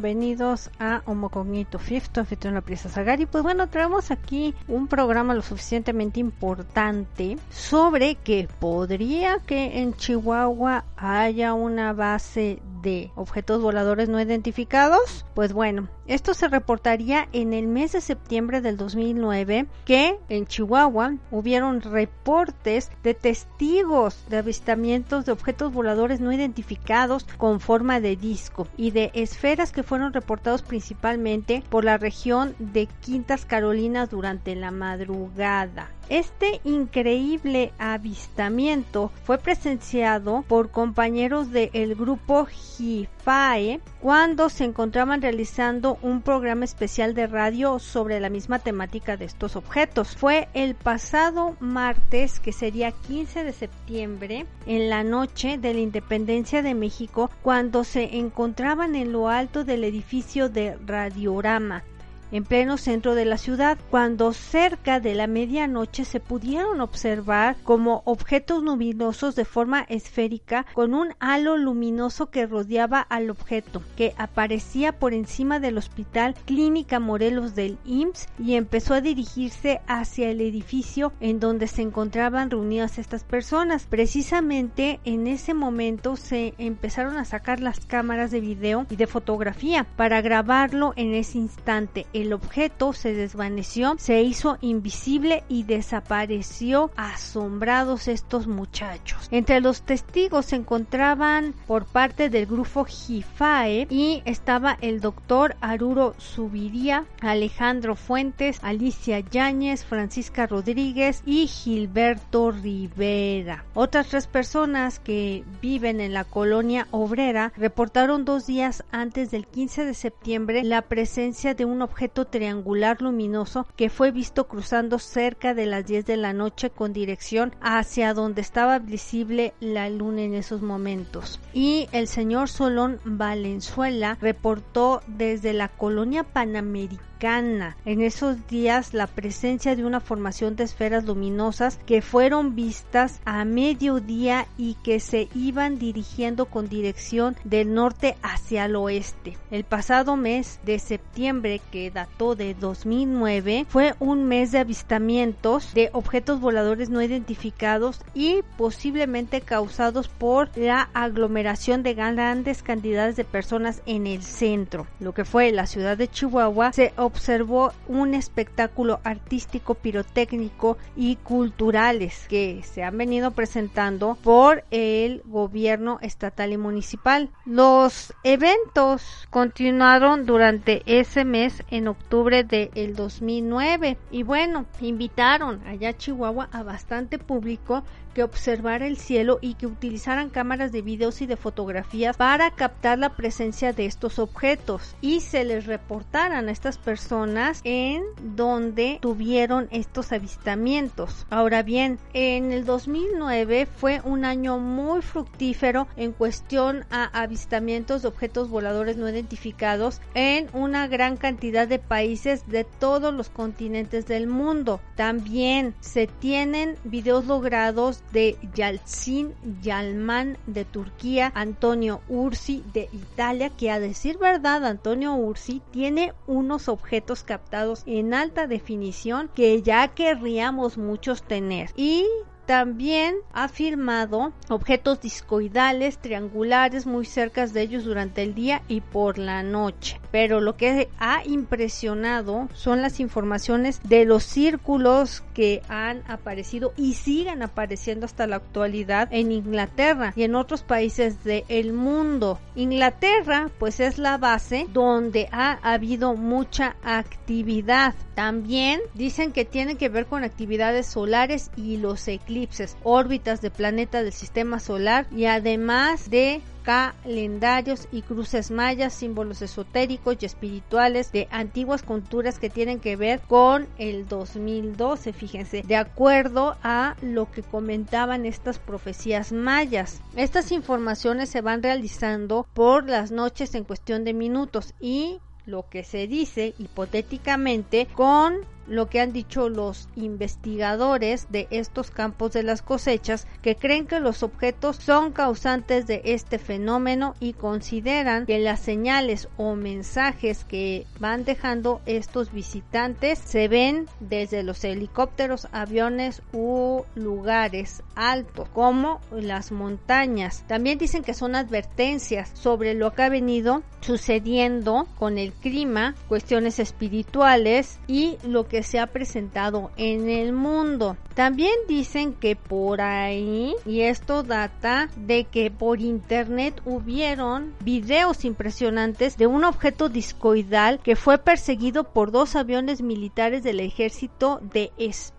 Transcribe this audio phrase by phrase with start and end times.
[0.00, 3.26] Bienvenidos a Homo Cognito Fifth, en la pieza Sagari.
[3.26, 10.84] Pues bueno, traemos aquí un programa lo suficientemente importante sobre que podría que en Chihuahua
[10.96, 15.26] haya una base de objetos voladores no identificados.
[15.34, 21.16] Pues bueno, esto se reportaría en el mes de septiembre del 2009 que en Chihuahua
[21.30, 28.66] hubieron reportes de testigos de avistamientos de objetos voladores no identificados con forma de disco
[28.78, 34.70] y de esferas que fueron reportados principalmente por la región de Quintas Carolinas durante la
[34.70, 35.90] madrugada.
[36.08, 46.22] Este increíble avistamiento fue presenciado por compañeros del grupo GIFAE cuando se encontraban realizando un
[46.22, 50.16] programa especial de radio sobre la misma temática de estos objetos.
[50.16, 56.62] Fue el pasado martes, que sería 15 de septiembre, en la noche de la independencia
[56.62, 61.84] de México, cuando se encontraban en lo alto del edificio de Radiorama
[62.32, 68.02] en pleno centro de la ciudad, cuando cerca de la medianoche se pudieron observar como
[68.04, 74.92] objetos luminosos de forma esférica con un halo luminoso que rodeaba al objeto, que aparecía
[74.92, 81.12] por encima del Hospital Clínica Morelos del IMSS y empezó a dirigirse hacia el edificio
[81.20, 83.86] en donde se encontraban reunidas estas personas.
[83.86, 89.86] Precisamente en ese momento se empezaron a sacar las cámaras de video y de fotografía
[89.96, 98.08] para grabarlo en ese instante el objeto se desvaneció, se hizo invisible y desapareció asombrados
[98.08, 99.28] estos muchachos.
[99.30, 106.14] Entre los testigos se encontraban por parte del grupo Jifae y estaba el doctor Aruro
[106.18, 113.64] Subiría, Alejandro Fuentes, Alicia Yáñez, Francisca Rodríguez y Gilberto Rivera.
[113.74, 119.84] Otras tres personas que viven en la colonia obrera reportaron dos días antes del 15
[119.84, 125.66] de septiembre la presencia de un objeto triangular luminoso que fue visto cruzando cerca de
[125.66, 130.62] las 10 de la noche con dirección hacia donde estaba visible la luna en esos
[130.62, 131.40] momentos.
[131.52, 139.74] Y el señor Solón Valenzuela reportó desde la colonia panamericana en esos días la presencia
[139.74, 145.80] de una formación de esferas luminosas que fueron vistas a mediodía y que se iban
[145.80, 149.36] dirigiendo con dirección del norte hacia el oeste.
[149.50, 155.90] El pasado mes de septiembre, que dató de 2009, fue un mes de avistamientos de
[155.94, 163.82] objetos voladores no identificados y posiblemente causados por la aglomeración de grandes cantidades de personas
[163.86, 164.86] en el centro.
[165.00, 172.26] Lo que fue la ciudad de Chihuahua se observó un espectáculo artístico, pirotécnico y culturales
[172.28, 177.30] que se han venido presentando por el gobierno estatal y municipal.
[177.44, 185.96] Los eventos continuaron durante ese mes en octubre del 2009 y bueno, invitaron allá a
[185.96, 191.26] Chihuahua a bastante público que observara el cielo y que utilizaran cámaras de videos y
[191.26, 196.78] de fotografías para captar la presencia de estos objetos y se les reportaran a estas
[196.78, 198.02] personas en
[198.36, 201.26] donde tuvieron estos avistamientos.
[201.30, 208.08] Ahora bien, en el 2009 fue un año muy fructífero en cuestión a avistamientos de
[208.08, 214.26] objetos voladores no identificados en una gran cantidad de países de todos los continentes del
[214.26, 214.80] mundo.
[214.96, 223.70] También se tienen videos logrados de Yalcin Yalman de Turquía, Antonio Ursi de Italia, que
[223.70, 230.78] a decir verdad Antonio Ursi tiene unos objetos captados en alta definición que ya querríamos
[230.78, 231.70] muchos tener.
[231.76, 232.06] Y
[232.48, 239.18] también ha firmado objetos discoidales, triangulares, muy cerca de ellos durante el día y por
[239.18, 240.00] la noche.
[240.12, 246.94] Pero lo que ha impresionado son las informaciones de los círculos que han aparecido y
[246.94, 252.40] siguen apareciendo hasta la actualidad en Inglaterra y en otros países del mundo.
[252.54, 257.94] Inglaterra pues es la base donde ha habido mucha actividad.
[258.14, 263.50] También dicen que tiene que ver con actividades solares y los eclipses eclipses, órbitas de
[263.50, 271.10] planeta del sistema solar y además de calendarios y cruces mayas, símbolos esotéricos y espirituales
[271.12, 277.30] de antiguas culturas que tienen que ver con el 2012, fíjense, de acuerdo a lo
[277.30, 280.02] que comentaban estas profecías mayas.
[280.14, 285.82] Estas informaciones se van realizando por las noches en cuestión de minutos y lo que
[285.82, 288.36] se dice hipotéticamente con
[288.68, 294.00] lo que han dicho los investigadores de estos campos de las cosechas que creen que
[294.00, 300.86] los objetos son causantes de este fenómeno y consideran que las señales o mensajes que
[301.00, 309.52] van dejando estos visitantes se ven desde los helicópteros, aviones u lugares altos como las
[309.52, 310.44] montañas.
[310.46, 316.58] También dicen que son advertencias sobre lo que ha venido sucediendo con el clima, cuestiones
[316.58, 320.96] espirituales y lo que se ha presentado en el mundo.
[321.14, 329.16] También dicen que por ahí, y esto data de que por internet hubieron videos impresionantes
[329.16, 335.17] de un objeto discoidal que fue perseguido por dos aviones militares del ejército de España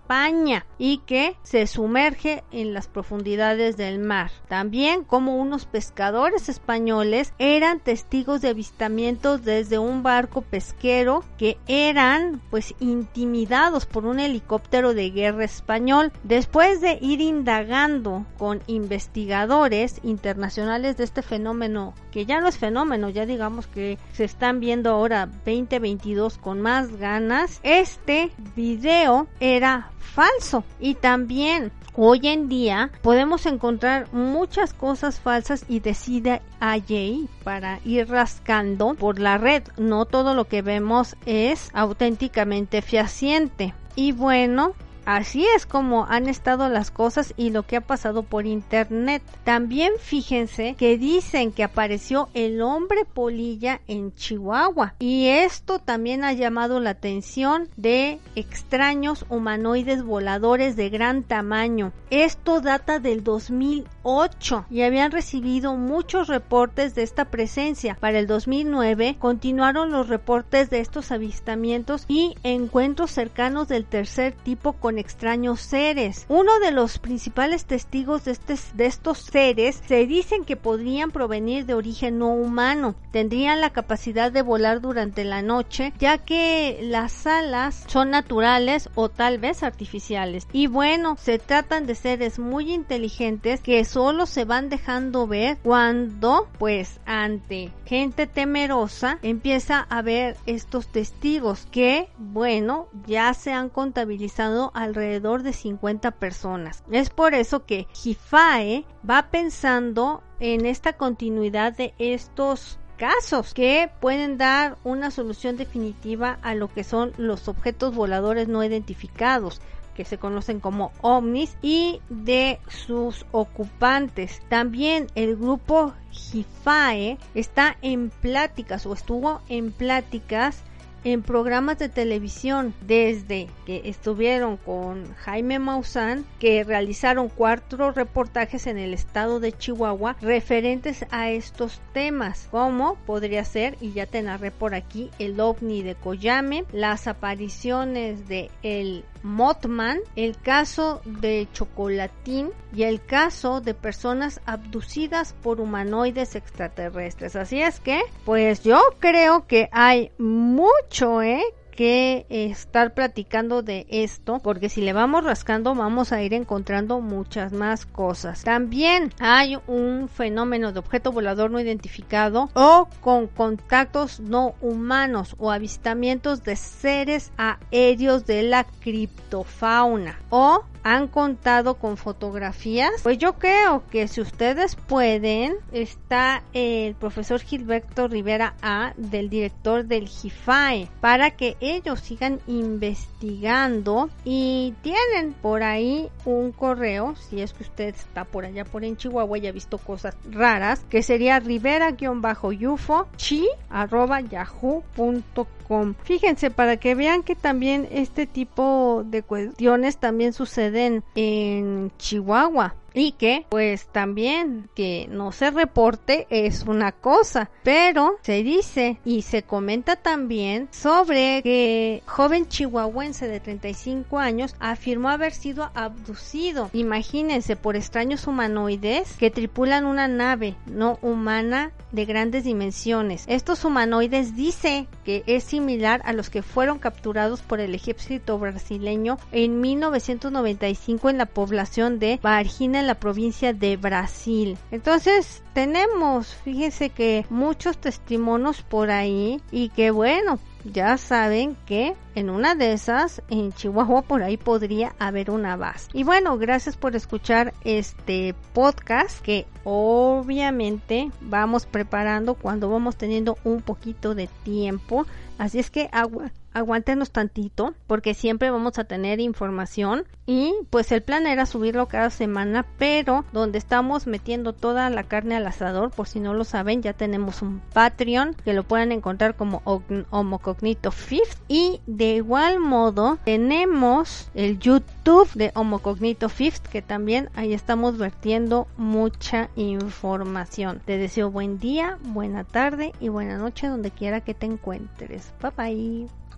[0.79, 4.31] y que se sumerge en las profundidades del mar.
[4.47, 12.41] También como unos pescadores españoles eran testigos de avistamientos desde un barco pesquero que eran
[12.49, 16.11] pues intimidados por un helicóptero de guerra español.
[16.23, 23.09] Después de ir indagando con investigadores internacionales de este fenómeno, que ya no es fenómeno,
[23.09, 30.63] ya digamos que se están viendo ahora 2022 con más ganas, este video era falso.
[30.79, 38.09] Y también hoy en día podemos encontrar muchas cosas falsas y decide allí para ir
[38.09, 39.63] rascando por la red.
[39.77, 43.73] No todo lo que vemos es auténticamente fehaciente.
[43.95, 44.73] Y bueno,
[45.05, 49.23] Así es como han estado las cosas y lo que ha pasado por internet.
[49.43, 56.33] También fíjense que dicen que apareció el hombre polilla en Chihuahua y esto también ha
[56.33, 61.91] llamado la atención de extraños humanoides voladores de gran tamaño.
[62.09, 67.97] Esto data del 2008 y habían recibido muchos reportes de esta presencia.
[67.99, 74.73] Para el 2009 continuaron los reportes de estos avistamientos y encuentros cercanos del tercer tipo
[74.97, 76.25] extraños seres.
[76.29, 78.37] Uno de los principales testigos de,
[78.73, 82.95] de estos seres se dicen que podrían provenir de origen no humano.
[83.11, 89.09] Tendrían la capacidad de volar durante la noche, ya que las alas son naturales o
[89.09, 90.47] tal vez artificiales.
[90.53, 96.47] Y bueno, se tratan de seres muy inteligentes que solo se van dejando ver cuando,
[96.57, 104.71] pues, ante gente temerosa empieza a ver estos testigos que, bueno, ya se han contabilizado
[104.83, 106.83] alrededor de 50 personas.
[106.91, 114.37] Es por eso que Jifae va pensando en esta continuidad de estos casos que pueden
[114.37, 119.61] dar una solución definitiva a lo que son los objetos voladores no identificados
[119.99, 124.41] que se conocen como ovnis y de sus ocupantes.
[124.47, 130.63] También el grupo Jifae está en pláticas o estuvo en pláticas
[131.03, 138.77] en programas de televisión desde que estuvieron con Jaime Maussan, que realizaron cuatro reportajes en
[138.77, 144.51] el estado de Chihuahua referentes a estos temas, como podría ser, y ya te narré
[144.51, 152.51] por aquí, el ovni de Koyame, las apariciones de el Mothman, el caso de Chocolatín
[152.73, 157.35] y el caso de personas abducidas por humanoides extraterrestres.
[157.35, 161.43] Así es que, pues yo creo que hay mucho, ¿eh?
[161.71, 167.53] Que estar platicando de esto porque si le vamos rascando vamos a ir encontrando muchas
[167.53, 168.43] más cosas.
[168.43, 175.51] También hay un fenómeno de objeto volador no identificado o con contactos no humanos o
[175.51, 182.89] avistamientos de seres aéreos de la criptofauna o han contado con fotografías.
[183.03, 189.85] Pues yo creo que si ustedes pueden, está el profesor Gilberto Rivera A del director
[189.85, 197.53] del GIFAE para que ellos sigan investigando y tienen por ahí un correo, si es
[197.53, 201.39] que usted está por allá por en Chihuahua y ha visto cosas raras, que sería
[201.39, 205.93] rivera-yufo chi arroba yahoo.com.
[206.03, 210.78] Fíjense para que vean que también este tipo de cuestiones también suceden
[211.15, 212.73] en Chihuahua.
[213.17, 219.43] Que pues también que no se reporte es una cosa, pero se dice y se
[219.43, 227.75] comenta también sobre que joven chihuahuense de 35 años afirmó haber sido abducido, imagínense, por
[227.75, 233.23] extraños humanoides que tripulan una nave no humana de grandes dimensiones.
[233.27, 239.17] Estos humanoides dice que es similar a los que fueron capturados por el ejército brasileño
[239.31, 244.57] en 1995 en la población de Varginha la provincia de Brasil.
[244.71, 252.31] Entonces tenemos, fíjense que muchos testimonios por ahí y que bueno, ya saben que en
[252.31, 255.87] una de esas en Chihuahua por ahí podría haber una base.
[255.93, 263.61] Y bueno, gracias por escuchar este podcast que obviamente vamos preparando cuando vamos teniendo un
[263.61, 265.05] poquito de tiempo.
[265.37, 270.05] Así es que agua aguántenos tantito porque siempre vamos a tener información.
[270.25, 275.35] Y pues el plan era subirlo cada semana pero donde estamos metiendo toda la carne
[275.35, 279.35] al asador por si no lo saben ya tenemos un Patreon que lo pueden encontrar
[279.35, 279.63] como
[280.11, 281.41] Homocognito Fifth.
[281.47, 288.67] Y de igual modo tenemos el YouTube de Homocognito Fifth que también ahí estamos vertiendo
[288.77, 290.81] mucha información.
[290.85, 295.33] Te deseo buen día buena tarde y buena noche donde quiera que te encuentres.
[295.41, 296.28] Bye bye